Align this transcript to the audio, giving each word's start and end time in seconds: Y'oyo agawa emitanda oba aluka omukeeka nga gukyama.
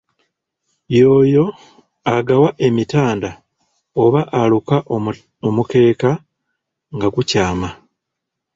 Y'oyo 0.97 1.45
agawa 2.15 2.49
emitanda 2.67 3.29
oba 4.03 4.21
aluka 4.39 4.75
omukeeka 5.47 6.11
nga 6.95 7.07
gukyama. 7.15 7.69